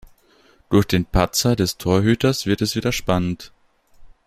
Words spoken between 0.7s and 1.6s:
Durch den Patzer